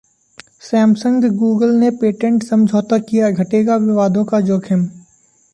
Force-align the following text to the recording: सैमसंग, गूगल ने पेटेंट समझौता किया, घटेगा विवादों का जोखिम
सैमसंग, 0.61 1.23
गूगल 1.33 1.75
ने 1.75 1.89
पेटेंट 1.91 2.43
समझौता 2.43 2.97
किया, 2.99 3.29
घटेगा 3.31 3.75
विवादों 3.77 4.25
का 4.25 4.39
जोखिम 4.41 4.89